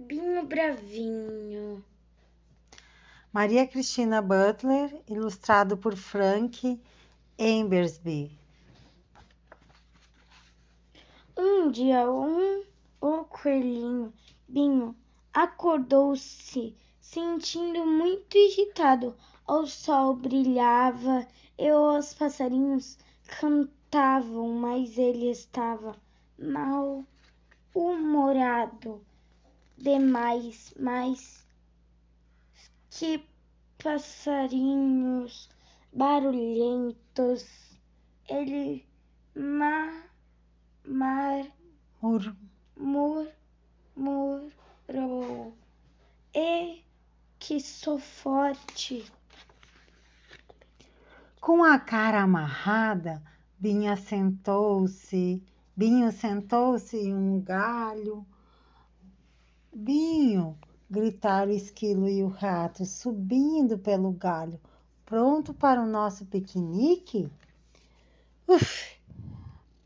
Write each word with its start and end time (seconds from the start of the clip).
Binho 0.00 0.46
Bravinho. 0.46 1.84
Maria 3.30 3.66
Cristina 3.66 4.22
Butler, 4.22 4.98
ilustrado 5.06 5.76
por 5.76 5.94
Frank 5.94 6.80
Embersby. 7.38 8.34
Um 11.36 11.70
dia, 11.70 12.10
um, 12.10 12.64
o 12.98 13.24
coelhinho 13.24 14.10
Binho 14.48 14.96
acordou-se 15.34 16.74
sentindo 16.98 17.84
muito 17.84 18.38
irritado. 18.38 19.14
O 19.46 19.66
sol 19.66 20.14
brilhava 20.14 21.28
e 21.58 21.70
os 21.70 22.14
passarinhos 22.14 22.96
cantavam, 23.38 24.48
mas 24.54 24.96
ele 24.96 25.30
estava 25.30 25.94
mal 26.38 27.04
humorado 27.74 29.04
demais, 29.80 30.74
mais 30.78 31.46
que 32.90 33.24
passarinhos 33.82 35.48
barulhentos. 35.92 37.46
Ele 38.28 38.86
ma, 39.34 40.02
mar, 40.84 41.46
Mur- 42.02 42.36
murmurou. 43.96 45.56
E 46.34 46.84
que 47.38 47.58
sou 47.58 47.98
forte. 47.98 49.10
Com 51.40 51.64
a 51.64 51.78
cara 51.78 52.22
amarrada, 52.22 53.22
Binha 53.58 53.96
sentou-se. 53.96 55.42
Binho 55.74 56.12
sentou-se 56.12 56.96
em 56.96 57.14
um 57.14 57.40
galho. 57.40 58.26
Binho! 59.82 60.58
gritaram 60.90 61.50
o 61.50 61.54
esquilo 61.54 62.06
e 62.06 62.22
o 62.22 62.28
rato, 62.28 62.84
subindo 62.84 63.78
pelo 63.78 64.12
galho. 64.12 64.60
Pronto 65.06 65.54
para 65.54 65.80
o 65.80 65.86
nosso 65.86 66.26
piquenique? 66.26 67.30
Uf! 68.46 69.00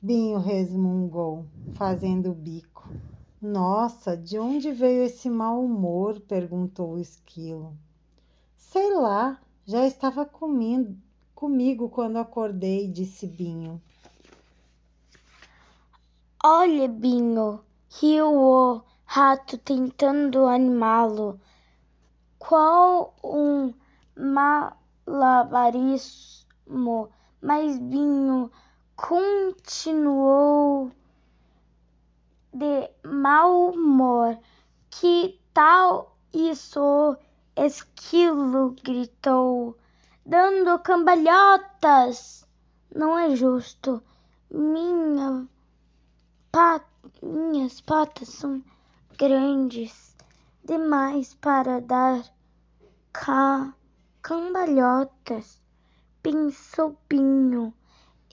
Binho 0.00 0.38
resmungou, 0.38 1.44
fazendo 1.74 2.30
o 2.30 2.34
bico. 2.34 2.88
Nossa, 3.38 4.16
de 4.16 4.38
onde 4.38 4.72
veio 4.72 5.02
esse 5.02 5.28
mau 5.28 5.62
humor? 5.62 6.20
perguntou 6.20 6.94
o 6.94 6.98
esquilo. 6.98 7.76
Sei 8.56 8.94
lá, 8.94 9.38
já 9.66 9.86
estava 9.86 10.24
comindo, 10.24 10.96
comigo 11.34 11.90
quando 11.90 12.16
acordei, 12.16 12.88
disse 12.88 13.26
Binho. 13.26 13.78
Olha, 16.42 16.88
Binho, 16.88 17.60
riu 18.00 18.82
rato 19.14 19.58
tentando 19.58 20.46
animá-lo. 20.46 21.38
Qual 22.38 23.14
um 23.22 23.74
malabarismo! 24.16 27.10
Mas 27.42 27.78
Binho 27.78 28.50
continuou 28.96 30.90
de 32.54 32.90
mau 33.04 33.72
humor. 33.72 34.38
Que 34.88 35.38
tal 35.52 36.16
isso? 36.32 37.14
Esquilo 37.54 38.74
gritou, 38.82 39.76
dando 40.24 40.78
cambalhotas. 40.78 42.48
Não 42.94 43.18
é 43.18 43.36
justo. 43.36 44.02
Minha 44.50 45.46
pa- 46.50 46.80
minhas 47.22 47.78
patas 47.82 48.30
são 48.30 48.62
grandes 49.18 50.16
demais 50.64 51.34
para 51.34 51.80
dar 51.80 52.24
ca 53.12 53.74
cambalhotas, 54.22 55.60
pensou 56.22 56.96
Binho, 57.08 57.74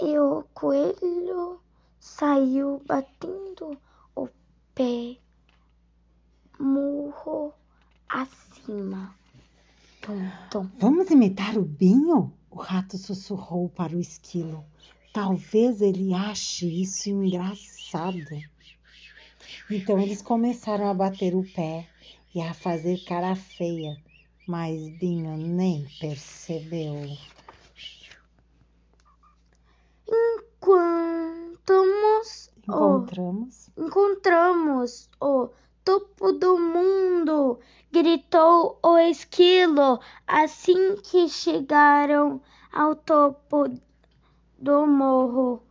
e 0.02 0.18
o 0.18 0.44
coelho 0.54 1.60
saiu 2.00 2.82
batendo 2.86 3.78
o 4.16 4.30
pé 4.74 5.18
murro 6.60 7.54
acima. 8.08 9.14
Tum. 10.50 10.70
Vamos 10.80 11.10
imitar 11.10 11.58
o 11.58 11.64
Binho? 11.64 12.34
O 12.50 12.58
rato 12.58 12.98
sussurrou 12.98 13.70
para 13.70 13.96
o 13.96 14.00
esquilo. 14.00 14.66
Talvez 15.14 15.82
ele 15.82 16.14
ache 16.14 16.82
isso 16.82 17.10
engraçado. 17.10 18.42
Então 19.70 20.00
eles 20.00 20.22
começaram 20.22 20.90
a 20.90 20.94
bater 20.94 21.36
o 21.36 21.44
pé 21.54 21.88
e 22.34 22.42
a 22.42 22.54
fazer 22.54 23.04
cara 23.06 23.36
feia, 23.36 23.98
mas 24.48 24.90
Binho 24.98 25.38
nem 25.38 25.88
percebeu. 26.00 26.96
Enquanto 30.08 31.70
o 31.70 32.68
Encontramos 32.68 33.70
Encontramos 33.78 35.10
o 35.22 35.50
topo 35.84 36.32
do 36.34 36.60
mundo! 36.60 37.60
gritou 37.92 38.80
o 38.84 38.98
esquilo 38.98 40.00
assim 40.28 40.96
que 40.98 41.28
chegaram 41.28 42.42
ao 42.72 42.96
topo 42.96 43.66
do 44.58 44.86
morro. 44.86 45.64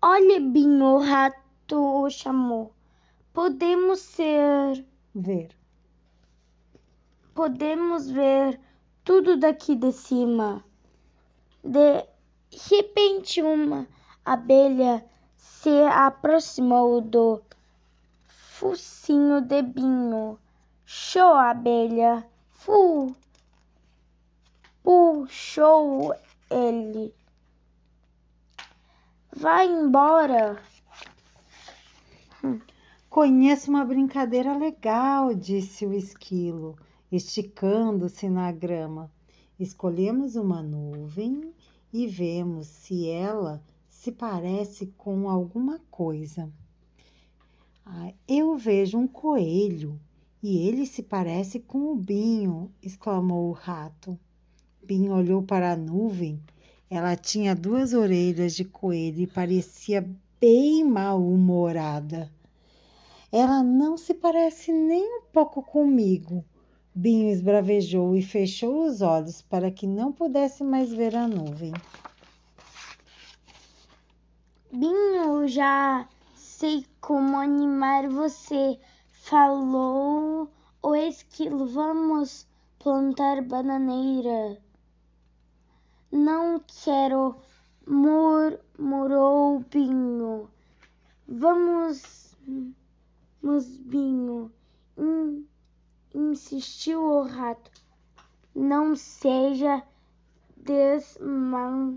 Olha, 0.00 0.40
Binho, 0.40 0.84
o 0.84 0.98
rato 0.98 1.76
o 1.76 2.08
chamou. 2.08 2.75
Podemos 3.36 4.00
ser. 4.00 4.82
ver. 5.14 5.54
Podemos 7.34 8.10
ver 8.10 8.58
tudo 9.04 9.36
daqui 9.36 9.76
de 9.76 9.92
cima. 9.92 10.64
De 11.62 12.08
repente, 12.70 13.42
uma 13.42 13.86
abelha 14.24 15.04
se 15.36 15.68
aproximou 15.84 17.02
do 17.02 17.42
focinho 18.26 19.42
de 19.42 19.60
Binho. 19.60 20.38
Show 20.86 21.34
abelha. 21.34 22.26
Fu. 22.48 23.14
Puxou 24.82 26.14
ele. 26.50 27.14
Vai 29.30 29.66
embora. 29.66 30.58
Conheço 33.16 33.70
uma 33.70 33.82
brincadeira 33.82 34.54
legal, 34.54 35.34
disse 35.34 35.86
o 35.86 35.94
esquilo, 35.94 36.76
esticando-se 37.10 38.28
na 38.28 38.52
grama. 38.52 39.10
Escolhemos 39.58 40.36
uma 40.36 40.62
nuvem 40.62 41.50
e 41.90 42.06
vemos 42.06 42.66
se 42.66 43.08
ela 43.08 43.62
se 43.88 44.12
parece 44.12 44.92
com 44.98 45.30
alguma 45.30 45.80
coisa. 45.90 46.52
Ah, 47.86 48.12
eu 48.28 48.54
vejo 48.54 48.98
um 48.98 49.08
coelho 49.08 49.98
e 50.42 50.68
ele 50.68 50.84
se 50.84 51.02
parece 51.02 51.58
com 51.58 51.90
o 51.90 51.96
Binho, 51.96 52.70
exclamou 52.82 53.48
o 53.48 53.52
rato. 53.52 54.18
Binho 54.84 55.14
olhou 55.14 55.42
para 55.42 55.72
a 55.72 55.76
nuvem. 55.76 56.38
Ela 56.90 57.16
tinha 57.16 57.54
duas 57.54 57.94
orelhas 57.94 58.54
de 58.54 58.66
coelho 58.66 59.22
e 59.22 59.26
parecia 59.26 60.06
bem 60.38 60.84
mal-humorada. 60.84 62.30
Ela 63.32 63.62
não 63.62 63.96
se 63.96 64.14
parece 64.14 64.72
nem 64.72 65.18
um 65.18 65.22
pouco 65.32 65.62
comigo. 65.62 66.44
Binho 66.94 67.30
esbravejou 67.30 68.16
e 68.16 68.22
fechou 68.22 68.86
os 68.86 69.02
olhos 69.02 69.42
para 69.42 69.70
que 69.70 69.86
não 69.86 70.12
pudesse 70.12 70.64
mais 70.64 70.92
ver 70.92 71.14
a 71.14 71.28
nuvem. 71.28 71.72
Binho, 74.72 75.46
já 75.46 76.08
sei 76.34 76.86
como 77.00 77.36
animar 77.36 78.08
você. 78.08 78.78
Falou 79.10 80.48
o 80.82 80.94
esquilo. 80.94 81.66
Vamos 81.66 82.46
plantar 82.78 83.42
bananeira. 83.42 84.58
Não 86.12 86.60
quero, 86.84 87.36
murmurou 87.86 89.58
Binho. 89.70 90.48
Vamos, 91.28 92.36
vamos 93.46 93.66
Binho, 93.78 94.50
in- 94.98 95.46
insistiu 96.12 97.00
o 97.00 97.22
rato. 97.22 97.70
Não 98.52 98.96
seja 98.96 99.84
desmanchar 100.56 101.96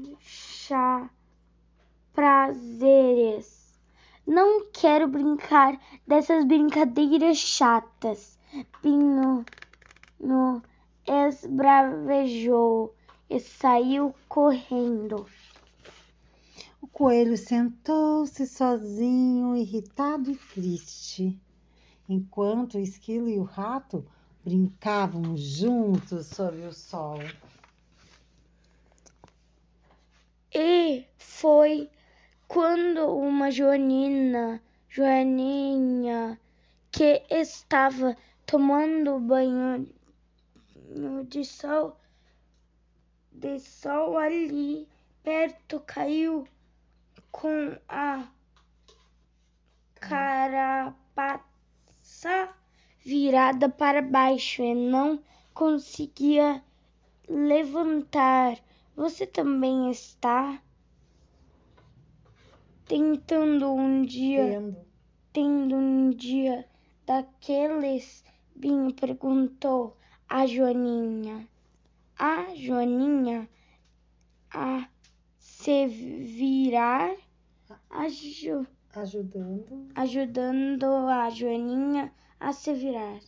prazeres. 2.13 3.79
Não 4.27 4.67
quero 4.71 5.07
brincar 5.07 5.79
dessas 6.05 6.45
brincadeiras 6.45 7.37
chatas. 7.37 8.37
Binho 8.83 9.43
no 10.19 10.61
esbravejou 11.07 12.93
e 13.27 13.39
saiu 13.39 14.13
correndo. 14.27 15.25
Coelho 16.91 17.37
sentou-se 17.37 18.45
sozinho, 18.45 19.55
irritado 19.55 20.31
e 20.31 20.35
triste. 20.35 21.39
enquanto 22.07 22.75
o 22.75 22.79
esquilo 22.79 23.29
e 23.29 23.37
o 23.37 23.43
rato 23.43 24.05
brincavam 24.43 25.37
juntos 25.37 26.25
sob 26.25 26.57
o 26.65 26.73
sol. 26.73 27.19
E 30.51 31.05
foi 31.17 31.89
quando 32.47 33.15
uma 33.15 33.51
joanina, 33.51 34.61
joaninha, 34.89 36.39
que 36.91 37.23
estava 37.29 38.17
tomando 38.45 39.19
banho 39.19 39.87
de 41.27 41.45
sol, 41.45 41.95
de 43.31 43.59
sol 43.59 44.17
ali 44.17 44.87
perto, 45.23 45.79
caiu 45.85 46.47
com 47.31 47.77
a 47.87 48.27
carapaça 49.95 51.43
virada 53.03 53.69
para 53.69 54.01
baixo 54.01 54.61
e 54.61 54.73
não 54.73 55.21
conseguia 55.53 56.63
levantar. 57.27 58.57
Você 58.95 59.25
também 59.25 59.89
está 59.89 60.61
tentando 62.85 63.71
um 63.71 64.03
dia, 64.03 64.45
Tendo. 64.45 64.77
tendo 65.31 65.75
um 65.75 66.09
dia 66.09 66.67
daqueles? 67.05 68.23
Binho 68.55 68.93
perguntou 68.93 69.95
a 70.27 70.45
Joaninha. 70.45 71.47
A 72.17 72.53
Joaninha 72.55 73.49
a 74.51 74.87
se 75.61 75.87
virar, 75.87 77.13
aju- 77.89 78.65
Ajudando. 78.95 79.89
ajudando 79.93 80.85
a 80.85 81.29
Joaninha 81.29 82.13
a 82.39 82.53
se 82.53 82.73
virar. 82.73 83.19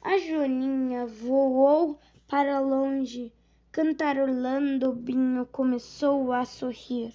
A 0.00 0.16
Joaninha 0.16 1.04
voou 1.04 1.98
para 2.28 2.60
longe, 2.60 3.32
cantarolando. 3.72 4.92
Binho 4.92 5.46
começou 5.46 6.32
a 6.32 6.44
sorrir. 6.44 7.12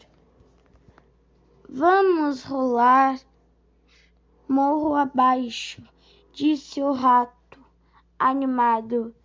Vamos 1.70 2.44
rolar 2.44 3.18
morro 4.46 4.94
abaixo, 4.96 5.82
disse 6.34 6.82
o 6.82 6.92
rato, 6.92 7.64
animado. 8.20 9.16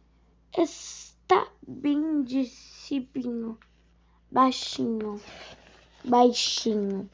Está 0.56 1.48
bem, 1.66 2.22
disse 2.22 3.00
Binho, 3.00 3.58
baixinho, 4.34 5.20
baixinho. 6.04 7.08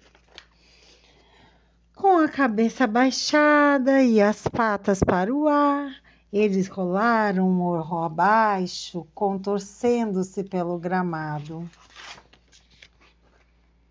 Com 1.95 2.17
a 2.17 2.29
cabeça 2.31 2.87
baixada 2.87 4.03
e 4.03 4.23
as 4.23 4.49
patas 4.49 5.01
para 5.01 5.31
o 5.33 5.47
ar, 5.47 5.95
eles 6.33 6.67
rolaram 6.67 7.51
morro 7.51 7.99
abaixo, 8.03 9.07
contorcendo-se 9.15 10.43
pelo 10.45 10.79
gramado. 10.79 11.69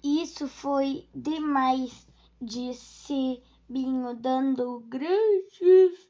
Isso 0.03 0.47
foi 0.47 1.07
demais, 1.13 2.07
disse 2.41 3.43
Binho, 3.69 4.15
dando 4.15 4.79
grandes 4.89 6.09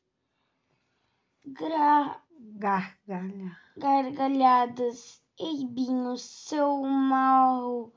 gra- 1.45 2.21
Gargalha. 2.55 3.57
gargalhadas. 3.75 5.21
Ei, 5.39 5.65
Binho, 5.65 6.17
seu 6.17 6.81
mau 6.83 7.91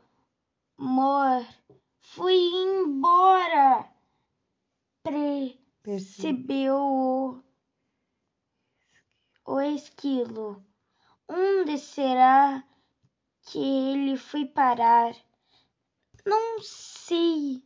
humor 0.78 1.44
foi 1.98 2.36
embora. 2.36 3.92
Perce- 5.02 5.58
Percebeu 5.82 6.76
o, 6.76 7.42
o 9.44 9.60
esquilo. 9.60 10.64
Onde 11.28 11.78
será 11.78 12.62
que 13.42 13.58
ele 13.58 14.16
foi 14.16 14.46
parar? 14.46 15.12
Não 16.24 16.60
sei. 16.60 17.62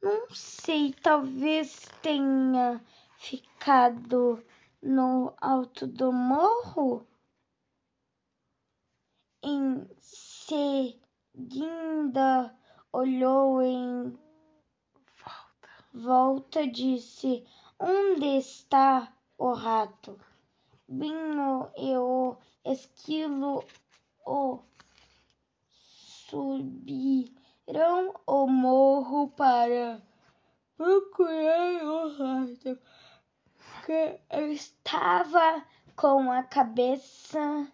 Não 0.00 0.30
sei, 0.30 0.92
talvez 0.92 1.88
tenha 2.02 2.80
ficado 3.18 4.42
no 4.80 5.34
alto 5.40 5.86
do 5.86 6.12
morro. 6.12 7.06
Em 9.42 9.88
seguida, 9.98 11.34
olhou 12.92 13.62
em 13.62 14.18
volta, 15.94 16.66
disse: 16.66 17.46
Onde 17.78 18.36
está 18.36 19.10
o 19.38 19.52
rato? 19.54 20.20
Binho 20.86 21.70
e 21.74 21.96
o 21.96 22.36
esquilo 22.66 23.64
o 24.26 24.60
subiram 26.28 28.12
o 28.26 28.46
morro 28.46 29.30
para 29.30 30.02
procurar 30.76 31.82
o 31.82 32.08
rato, 32.18 32.78
que 33.86 34.20
estava 34.52 35.64
com 35.96 36.30
a 36.30 36.42
cabeça 36.42 37.72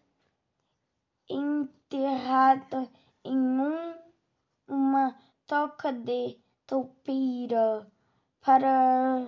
enterrada 1.28 2.88
em 3.24 3.36
um, 3.36 3.94
uma 4.68 5.16
toca 5.46 5.92
de 5.92 6.38
toupeira. 6.66 7.86
Para 8.40 9.26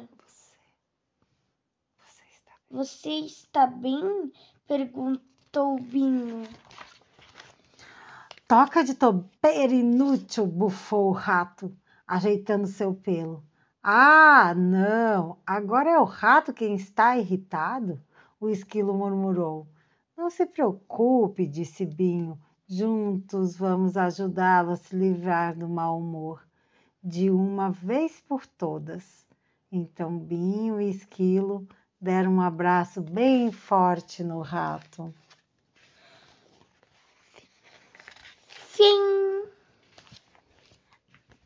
Você 1.98 2.22
está 2.30 2.52
você 2.70 3.10
está 3.10 3.66
bem? 3.66 4.32
perguntou 4.66 5.80
Binho. 5.80 6.46
Toca 8.46 8.84
de 8.84 8.94
topeira 8.94 9.74
inútil, 9.74 10.46
bufou 10.46 11.08
o 11.08 11.12
rato, 11.12 11.76
ajeitando 12.06 12.66
seu 12.66 12.94
pelo. 12.94 13.44
Ah, 13.82 14.54
não! 14.54 15.38
Agora 15.46 15.90
é 15.90 15.98
o 15.98 16.04
rato 16.04 16.52
quem 16.52 16.74
está 16.74 17.16
irritado? 17.16 18.00
O 18.40 18.48
esquilo 18.48 18.94
murmurou. 18.94 19.66
Não 20.18 20.30
se 20.30 20.44
preocupe, 20.44 21.46
disse 21.46 21.86
Binho. 21.86 22.36
Juntos 22.66 23.56
vamos 23.56 23.96
ajudá-lo 23.96 24.72
a 24.72 24.76
se 24.76 24.96
livrar 24.96 25.56
do 25.56 25.68
mau 25.68 26.00
humor, 26.00 26.44
de 27.00 27.30
uma 27.30 27.70
vez 27.70 28.20
por 28.22 28.44
todas. 28.44 29.24
Então 29.70 30.18
Binho 30.18 30.80
e 30.80 30.90
Esquilo 30.90 31.68
deram 32.00 32.32
um 32.32 32.40
abraço 32.40 33.00
bem 33.00 33.52
forte 33.52 34.24
no 34.24 34.40
rato. 34.40 35.14
Fim. 38.48 39.44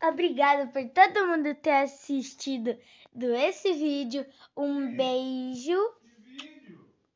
Obrigada 0.03 0.67
por 0.69 0.89
todo 0.89 1.27
mundo 1.27 1.55
ter 1.57 1.83
assistido 1.83 2.75
do 3.15 3.35
esse 3.35 3.75
vídeo. 3.75 4.25
Um 4.57 4.97
beijo. 4.97 6.02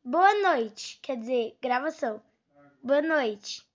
Boa 0.07 0.33
noite. 0.41 1.01
Quer 1.03 1.17
dizer, 1.17 1.59
gravação. 1.61 2.23
Boa 2.81 3.03
noite. 3.03 3.67